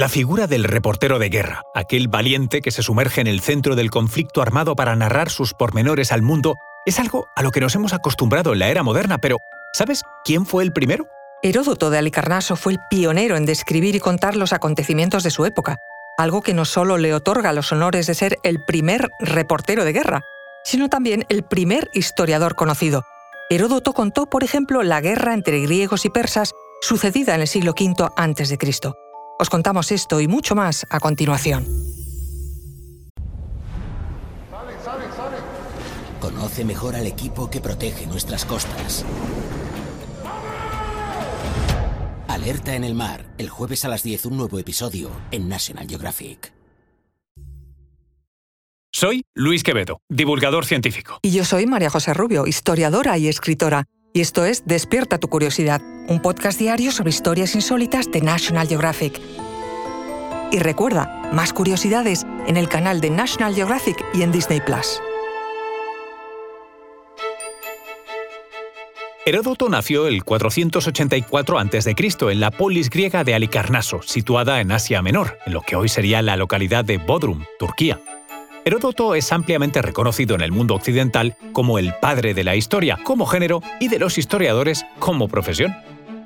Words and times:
La 0.00 0.08
figura 0.08 0.46
del 0.46 0.64
reportero 0.64 1.18
de 1.18 1.28
guerra, 1.28 1.60
aquel 1.74 2.08
valiente 2.08 2.62
que 2.62 2.70
se 2.70 2.82
sumerge 2.82 3.20
en 3.20 3.26
el 3.26 3.42
centro 3.42 3.76
del 3.76 3.90
conflicto 3.90 4.40
armado 4.40 4.74
para 4.74 4.96
narrar 4.96 5.28
sus 5.28 5.52
pormenores 5.52 6.10
al 6.10 6.22
mundo, 6.22 6.56
es 6.86 6.98
algo 6.98 7.26
a 7.36 7.42
lo 7.42 7.50
que 7.50 7.60
nos 7.60 7.74
hemos 7.74 7.92
acostumbrado 7.92 8.54
en 8.54 8.60
la 8.60 8.70
era 8.70 8.82
moderna, 8.82 9.18
pero 9.18 9.36
¿sabes 9.74 10.00
quién 10.24 10.46
fue 10.46 10.64
el 10.64 10.72
primero? 10.72 11.06
Heródoto 11.42 11.90
de 11.90 11.98
Alicarnaso 11.98 12.56
fue 12.56 12.72
el 12.72 12.78
pionero 12.88 13.36
en 13.36 13.44
describir 13.44 13.94
y 13.94 14.00
contar 14.00 14.36
los 14.36 14.54
acontecimientos 14.54 15.22
de 15.22 15.30
su 15.30 15.44
época, 15.44 15.76
algo 16.16 16.40
que 16.40 16.54
no 16.54 16.64
solo 16.64 16.96
le 16.96 17.12
otorga 17.12 17.52
los 17.52 17.70
honores 17.70 18.06
de 18.06 18.14
ser 18.14 18.38
el 18.42 18.64
primer 18.64 19.10
reportero 19.18 19.84
de 19.84 19.92
guerra, 19.92 20.22
sino 20.64 20.88
también 20.88 21.26
el 21.28 21.42
primer 21.42 21.90
historiador 21.92 22.54
conocido. 22.54 23.02
Heródoto 23.50 23.92
contó, 23.92 24.24
por 24.24 24.44
ejemplo, 24.44 24.82
la 24.82 25.02
guerra 25.02 25.34
entre 25.34 25.60
griegos 25.60 26.06
y 26.06 26.08
persas 26.08 26.54
sucedida 26.80 27.34
en 27.34 27.42
el 27.42 27.48
siglo 27.48 27.74
V 27.78 28.08
a.C. 28.16 28.56
Os 29.40 29.48
contamos 29.48 29.90
esto 29.90 30.20
y 30.20 30.28
mucho 30.28 30.54
más 30.54 30.86
a 30.90 31.00
continuación. 31.00 31.66
Conoce 36.20 36.62
mejor 36.62 36.94
al 36.94 37.06
equipo 37.06 37.48
que 37.48 37.62
protege 37.62 38.06
nuestras 38.06 38.44
costas. 38.44 39.06
Alerta 42.28 42.74
en 42.76 42.84
el 42.84 42.94
mar, 42.94 43.24
el 43.38 43.48
jueves 43.48 43.86
a 43.86 43.88
las 43.88 44.02
10 44.02 44.26
un 44.26 44.36
nuevo 44.36 44.58
episodio 44.58 45.10
en 45.30 45.48
National 45.48 45.88
Geographic. 45.88 46.52
Soy 48.92 49.24
Luis 49.34 49.62
Quevedo, 49.62 50.02
divulgador 50.10 50.66
científico. 50.66 51.18
Y 51.22 51.30
yo 51.30 51.46
soy 51.46 51.64
María 51.66 51.88
José 51.88 52.12
Rubio, 52.12 52.46
historiadora 52.46 53.16
y 53.16 53.28
escritora. 53.28 53.86
Y 54.12 54.20
esto 54.20 54.44
es 54.44 54.64
Despierta 54.66 55.18
tu 55.18 55.28
curiosidad, 55.28 55.80
un 56.08 56.20
podcast 56.20 56.58
diario 56.58 56.90
sobre 56.90 57.10
historias 57.10 57.54
insólitas 57.54 58.10
de 58.10 58.20
National 58.20 58.66
Geographic. 58.66 59.20
Y 60.50 60.58
recuerda, 60.58 61.30
más 61.32 61.52
curiosidades 61.52 62.26
en 62.48 62.56
el 62.56 62.68
canal 62.68 63.00
de 63.00 63.10
National 63.10 63.54
Geographic 63.54 64.04
y 64.12 64.22
en 64.22 64.32
Disney 64.32 64.60
Plus. 64.60 65.00
Heródoto 69.26 69.68
nació 69.68 70.08
el 70.08 70.24
484 70.24 71.58
a.C. 71.58 71.94
en 72.32 72.40
la 72.40 72.50
polis 72.50 72.90
griega 72.90 73.22
de 73.22 73.34
Alicarnaso, 73.34 74.02
situada 74.02 74.60
en 74.60 74.72
Asia 74.72 75.02
Menor, 75.02 75.38
en 75.46 75.52
lo 75.52 75.60
que 75.60 75.76
hoy 75.76 75.88
sería 75.88 76.20
la 76.20 76.36
localidad 76.36 76.84
de 76.84 76.98
Bodrum, 76.98 77.44
Turquía. 77.60 78.00
Heródoto 78.64 79.14
es 79.14 79.32
ampliamente 79.32 79.80
reconocido 79.80 80.34
en 80.34 80.42
el 80.42 80.52
mundo 80.52 80.74
occidental 80.74 81.36
como 81.52 81.78
el 81.78 81.94
padre 81.94 82.34
de 82.34 82.44
la 82.44 82.56
historia 82.56 82.98
como 83.02 83.24
género 83.24 83.62
y 83.80 83.88
de 83.88 83.98
los 83.98 84.18
historiadores 84.18 84.84
como 84.98 85.28
profesión. 85.28 85.74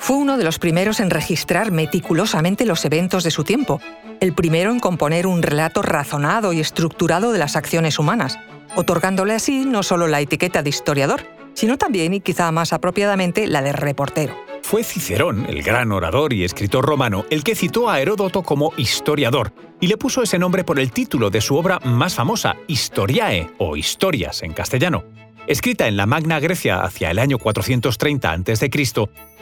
Fue 0.00 0.16
uno 0.16 0.36
de 0.36 0.44
los 0.44 0.58
primeros 0.58 0.98
en 0.98 1.10
registrar 1.10 1.70
meticulosamente 1.70 2.66
los 2.66 2.84
eventos 2.84 3.22
de 3.22 3.30
su 3.30 3.44
tiempo, 3.44 3.80
el 4.20 4.34
primero 4.34 4.72
en 4.72 4.80
componer 4.80 5.26
un 5.26 5.42
relato 5.42 5.80
razonado 5.80 6.52
y 6.52 6.60
estructurado 6.60 7.32
de 7.32 7.38
las 7.38 7.56
acciones 7.56 7.98
humanas, 7.98 8.38
otorgándole 8.74 9.34
así 9.34 9.64
no 9.64 9.82
solo 9.82 10.08
la 10.08 10.20
etiqueta 10.20 10.62
de 10.62 10.70
historiador, 10.70 11.22
sino 11.54 11.78
también 11.78 12.12
y 12.14 12.20
quizá 12.20 12.50
más 12.50 12.72
apropiadamente 12.72 13.46
la 13.46 13.62
de 13.62 13.72
reportero. 13.72 14.34
Fue 14.64 14.82
Cicerón, 14.82 15.44
el 15.46 15.62
gran 15.62 15.92
orador 15.92 16.32
y 16.32 16.42
escritor 16.42 16.86
romano, 16.86 17.26
el 17.28 17.44
que 17.44 17.54
citó 17.54 17.90
a 17.90 18.00
Heródoto 18.00 18.42
como 18.42 18.72
historiador 18.78 19.52
y 19.78 19.88
le 19.88 19.98
puso 19.98 20.22
ese 20.22 20.38
nombre 20.38 20.64
por 20.64 20.80
el 20.80 20.90
título 20.90 21.28
de 21.28 21.42
su 21.42 21.54
obra 21.54 21.78
más 21.84 22.14
famosa, 22.14 22.56
Historiae 22.66 23.50
o 23.58 23.76
Historias 23.76 24.42
en 24.42 24.54
castellano. 24.54 25.04
Escrita 25.46 25.86
en 25.86 25.98
la 25.98 26.06
Magna 26.06 26.40
Grecia 26.40 26.82
hacia 26.82 27.10
el 27.10 27.18
año 27.18 27.36
430 27.38 28.32
a.C., 28.32 28.70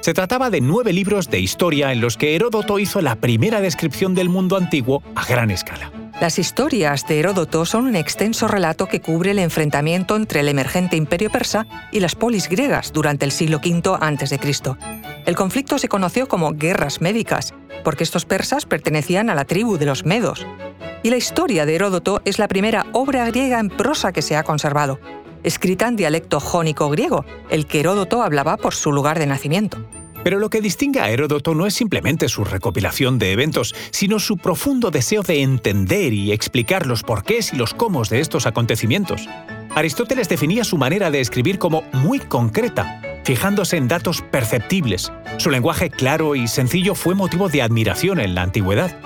se 0.00 0.14
trataba 0.14 0.48
de 0.48 0.62
nueve 0.62 0.94
libros 0.94 1.28
de 1.28 1.38
historia 1.38 1.92
en 1.92 2.00
los 2.00 2.16
que 2.16 2.34
Heródoto 2.34 2.78
hizo 2.78 3.02
la 3.02 3.16
primera 3.16 3.60
descripción 3.60 4.14
del 4.14 4.30
mundo 4.30 4.56
antiguo 4.56 5.02
a 5.14 5.26
gran 5.26 5.50
escala. 5.50 5.92
Las 6.18 6.38
historias 6.38 7.06
de 7.06 7.20
Heródoto 7.20 7.66
son 7.66 7.84
un 7.84 7.96
extenso 7.96 8.48
relato 8.48 8.86
que 8.86 9.02
cubre 9.02 9.32
el 9.32 9.38
enfrentamiento 9.38 10.16
entre 10.16 10.40
el 10.40 10.48
emergente 10.48 10.96
imperio 10.96 11.30
persa 11.30 11.66
y 11.92 12.00
las 12.00 12.14
polis 12.14 12.48
griegas 12.48 12.94
durante 12.94 13.26
el 13.26 13.32
siglo 13.32 13.58
V 13.58 13.96
a.C. 14.00 14.38
El 15.30 15.36
conflicto 15.36 15.78
se 15.78 15.88
conoció 15.88 16.26
como 16.26 16.54
guerras 16.54 17.00
médicas, 17.00 17.54
porque 17.84 18.02
estos 18.02 18.24
persas 18.24 18.66
pertenecían 18.66 19.30
a 19.30 19.36
la 19.36 19.44
tribu 19.44 19.78
de 19.78 19.86
los 19.86 20.04
medos. 20.04 20.44
Y 21.04 21.10
la 21.10 21.18
historia 21.18 21.66
de 21.66 21.76
Heródoto 21.76 22.20
es 22.24 22.40
la 22.40 22.48
primera 22.48 22.86
obra 22.90 23.24
griega 23.26 23.60
en 23.60 23.68
prosa 23.68 24.10
que 24.10 24.22
se 24.22 24.34
ha 24.34 24.42
conservado, 24.42 24.98
escrita 25.44 25.86
en 25.86 25.94
dialecto 25.94 26.40
jónico 26.40 26.90
griego, 26.90 27.24
el 27.48 27.66
que 27.66 27.78
Heródoto 27.78 28.24
hablaba 28.24 28.56
por 28.56 28.74
su 28.74 28.90
lugar 28.90 29.20
de 29.20 29.26
nacimiento. 29.26 29.78
Pero 30.24 30.40
lo 30.40 30.50
que 30.50 30.60
distingue 30.60 30.98
a 30.98 31.10
Heródoto 31.10 31.54
no 31.54 31.64
es 31.64 31.74
simplemente 31.74 32.28
su 32.28 32.42
recopilación 32.42 33.20
de 33.20 33.30
eventos, 33.30 33.72
sino 33.92 34.18
su 34.18 34.36
profundo 34.36 34.90
deseo 34.90 35.22
de 35.22 35.42
entender 35.42 36.12
y 36.12 36.32
explicar 36.32 36.86
los 36.88 37.04
porqués 37.04 37.52
y 37.52 37.56
los 37.56 37.72
cómo 37.72 38.02
de 38.02 38.18
estos 38.18 38.46
acontecimientos. 38.46 39.28
Aristóteles 39.76 40.28
definía 40.28 40.64
su 40.64 40.76
manera 40.76 41.08
de 41.12 41.20
escribir 41.20 41.60
como 41.60 41.84
muy 41.92 42.18
concreta, 42.18 43.00
fijándose 43.24 43.76
en 43.76 43.88
datos 43.88 44.22
perceptibles. 44.22 45.12
Su 45.38 45.50
lenguaje 45.50 45.90
claro 45.90 46.34
y 46.34 46.48
sencillo 46.48 46.94
fue 46.94 47.14
motivo 47.14 47.48
de 47.48 47.62
admiración 47.62 48.20
en 48.20 48.34
la 48.34 48.42
antigüedad. 48.42 48.96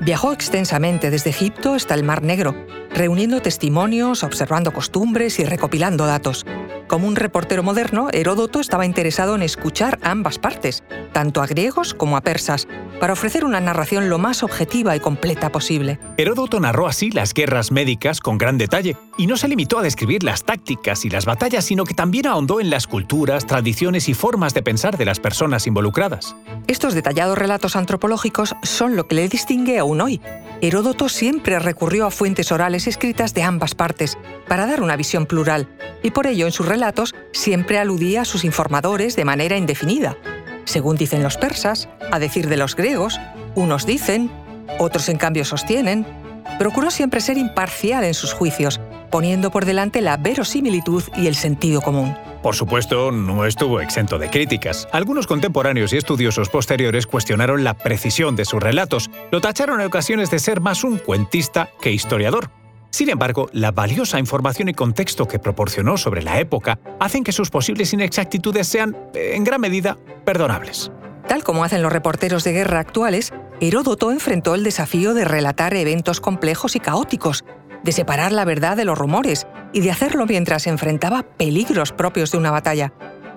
Viajó 0.00 0.32
extensamente 0.32 1.10
desde 1.10 1.30
Egipto 1.30 1.74
hasta 1.74 1.94
el 1.94 2.04
Mar 2.04 2.22
Negro, 2.22 2.54
reuniendo 2.94 3.40
testimonios, 3.40 4.22
observando 4.22 4.72
costumbres 4.72 5.38
y 5.38 5.44
recopilando 5.44 6.06
datos. 6.06 6.44
Como 6.88 7.08
un 7.08 7.16
reportero 7.16 7.62
moderno, 7.62 8.08
Heródoto 8.12 8.60
estaba 8.60 8.84
interesado 8.84 9.34
en 9.34 9.42
escuchar 9.42 9.98
ambas 10.02 10.38
partes, 10.38 10.82
tanto 11.14 11.40
a 11.40 11.46
griegos 11.46 11.94
como 11.94 12.18
a 12.18 12.20
persas, 12.20 12.68
para 13.00 13.14
ofrecer 13.14 13.46
una 13.46 13.60
narración 13.60 14.10
lo 14.10 14.18
más 14.18 14.42
objetiva 14.42 14.94
y 14.94 15.00
completa 15.00 15.50
posible. 15.50 15.98
Heródoto 16.18 16.60
narró 16.60 16.86
así 16.86 17.10
las 17.10 17.32
guerras 17.32 17.72
médicas 17.72 18.20
con 18.20 18.36
gran 18.36 18.58
detalle, 18.58 18.98
y 19.16 19.26
no 19.26 19.38
se 19.38 19.48
limitó 19.48 19.78
a 19.78 19.82
describir 19.82 20.24
las 20.24 20.44
tácticas 20.44 21.04
y 21.04 21.10
las 21.10 21.24
batallas, 21.24 21.64
sino 21.64 21.84
que 21.84 21.94
también 21.94 22.26
ahondó 22.26 22.60
en 22.60 22.68
las 22.68 22.86
culturas, 22.86 23.46
tradiciones 23.46 24.08
y 24.08 24.14
formas 24.14 24.52
de 24.52 24.62
pensar 24.62 24.98
de 24.98 25.04
las 25.04 25.20
personas 25.20 25.66
involucradas. 25.66 26.36
Estos 26.66 26.94
detallados 26.94 27.38
relatos 27.38 27.76
antropológicos 27.76 28.56
son 28.62 28.96
lo 28.96 29.06
que 29.06 29.14
le 29.14 29.28
distingue 29.28 29.78
aún 29.78 30.00
hoy. 30.00 30.20
Heródoto 30.60 31.08
siempre 31.08 31.58
recurrió 31.60 32.06
a 32.06 32.10
fuentes 32.10 32.50
orales 32.50 32.86
escritas 32.86 33.34
de 33.34 33.44
ambas 33.44 33.74
partes 33.74 34.18
para 34.48 34.66
dar 34.66 34.82
una 34.82 34.96
visión 34.96 35.26
plural, 35.26 35.68
y 36.02 36.10
por 36.10 36.26
ello 36.26 36.46
en 36.46 36.52
sus 36.52 36.66
relatos 36.66 37.14
siempre 37.32 37.78
aludía 37.78 38.22
a 38.22 38.24
sus 38.24 38.44
informadores 38.44 39.14
de 39.14 39.24
manera 39.24 39.56
indefinida. 39.56 40.16
Según 40.64 40.96
dicen 40.96 41.22
los 41.22 41.36
persas, 41.36 41.88
a 42.10 42.18
decir 42.18 42.48
de 42.48 42.56
los 42.56 42.76
griegos, 42.76 43.20
unos 43.54 43.86
dicen, 43.86 44.30
otros 44.78 45.08
en 45.08 45.18
cambio 45.18 45.44
sostienen, 45.44 46.06
procuró 46.58 46.90
siempre 46.90 47.20
ser 47.20 47.38
imparcial 47.38 48.04
en 48.04 48.14
sus 48.14 48.32
juicios, 48.32 48.80
poniendo 49.10 49.50
por 49.50 49.64
delante 49.64 50.00
la 50.00 50.16
verosimilitud 50.16 51.02
y 51.16 51.26
el 51.26 51.34
sentido 51.34 51.80
común. 51.80 52.16
Por 52.42 52.54
supuesto, 52.54 53.10
no 53.10 53.46
estuvo 53.46 53.80
exento 53.80 54.18
de 54.18 54.28
críticas. 54.28 54.86
Algunos 54.92 55.26
contemporáneos 55.26 55.92
y 55.92 55.96
estudiosos 55.96 56.50
posteriores 56.50 57.06
cuestionaron 57.06 57.64
la 57.64 57.74
precisión 57.74 58.36
de 58.36 58.44
sus 58.44 58.62
relatos, 58.62 59.10
lo 59.30 59.40
tacharon 59.40 59.80
en 59.80 59.86
ocasiones 59.86 60.30
de 60.30 60.38
ser 60.38 60.60
más 60.60 60.84
un 60.84 60.98
cuentista 60.98 61.70
que 61.80 61.92
historiador. 61.92 62.50
Sin 62.90 63.08
embargo, 63.08 63.48
la 63.52 63.72
valiosa 63.72 64.20
información 64.20 64.68
y 64.68 64.74
contexto 64.74 65.26
que 65.26 65.40
proporcionó 65.40 65.96
sobre 65.96 66.22
la 66.22 66.38
época 66.38 66.78
hacen 67.00 67.24
que 67.24 67.32
sus 67.32 67.50
posibles 67.50 67.92
inexactitudes 67.92 68.68
sean, 68.68 68.96
en 69.14 69.42
gran 69.42 69.60
medida, 69.60 69.96
perdonables. 70.24 70.90
Tal 71.28 71.42
como 71.42 71.64
hacen 71.64 71.82
los 71.82 71.92
reporteros 71.92 72.44
de 72.44 72.52
guerra 72.52 72.80
actuales, 72.80 73.32
Heródoto 73.60 74.10
enfrentó 74.10 74.54
el 74.54 74.64
desafío 74.64 75.14
de 75.14 75.24
relatar 75.24 75.74
eventos 75.74 76.20
complejos 76.20 76.76
y 76.76 76.80
caóticos, 76.80 77.44
de 77.82 77.92
separar 77.92 78.32
la 78.32 78.44
verdad 78.44 78.76
de 78.76 78.84
los 78.84 78.98
rumores 78.98 79.46
y 79.72 79.80
de 79.80 79.90
hacerlo 79.90 80.26
mientras 80.26 80.66
enfrentaba 80.66 81.22
peligros 81.22 81.92
propios 81.92 82.30
de 82.32 82.38
una 82.38 82.50
batalla. 82.50 82.92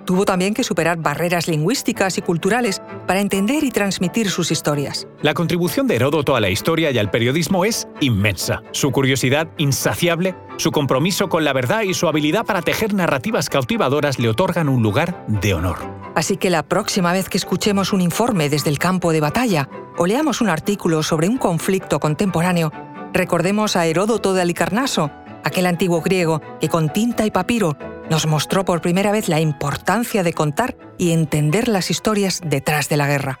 Tuvo 0.08 0.24
también 0.24 0.54
que 0.54 0.64
superar 0.64 0.96
barreras 0.96 1.48
lingüísticas 1.48 2.16
y 2.16 2.22
culturales 2.22 2.80
para 3.06 3.20
entender 3.20 3.62
y 3.62 3.70
transmitir 3.70 4.30
sus 4.30 4.50
historias. 4.50 5.06
La 5.20 5.34
contribución 5.34 5.86
de 5.86 5.96
Heródoto 5.96 6.34
a 6.34 6.40
la 6.40 6.48
historia 6.48 6.90
y 6.90 6.96
al 6.96 7.10
periodismo 7.10 7.66
es 7.66 7.86
inmensa. 8.00 8.62
Su 8.70 8.90
curiosidad 8.90 9.48
insaciable, 9.58 10.34
su 10.56 10.72
compromiso 10.72 11.28
con 11.28 11.44
la 11.44 11.52
verdad 11.52 11.82
y 11.82 11.92
su 11.92 12.08
habilidad 12.08 12.46
para 12.46 12.62
tejer 12.62 12.94
narrativas 12.94 13.50
cautivadoras 13.50 14.18
le 14.18 14.30
otorgan 14.30 14.70
un 14.70 14.82
lugar 14.82 15.26
de 15.28 15.52
honor. 15.52 15.97
Así 16.18 16.36
que 16.36 16.50
la 16.50 16.64
próxima 16.64 17.12
vez 17.12 17.28
que 17.28 17.38
escuchemos 17.38 17.92
un 17.92 18.00
informe 18.00 18.48
desde 18.48 18.70
el 18.70 18.80
campo 18.80 19.12
de 19.12 19.20
batalla 19.20 19.68
o 19.96 20.04
leamos 20.04 20.40
un 20.40 20.48
artículo 20.48 21.04
sobre 21.04 21.28
un 21.28 21.38
conflicto 21.38 22.00
contemporáneo, 22.00 22.72
Recordemos 23.12 23.76
a 23.76 23.86
Heródoto 23.86 24.34
de 24.34 24.42
Alicarnaso, 24.42 25.12
aquel 25.44 25.66
antiguo 25.66 26.00
griego 26.00 26.42
que 26.60 26.68
con 26.68 26.92
tinta 26.92 27.24
y 27.24 27.30
papiro 27.30 27.76
nos 28.10 28.26
mostró 28.26 28.64
por 28.64 28.80
primera 28.80 29.12
vez 29.12 29.28
la 29.28 29.38
importancia 29.38 30.24
de 30.24 30.32
contar 30.32 30.76
y 30.98 31.12
entender 31.12 31.68
las 31.68 31.88
historias 31.88 32.40
detrás 32.44 32.88
de 32.88 32.96
la 32.96 33.06
guerra. 33.06 33.40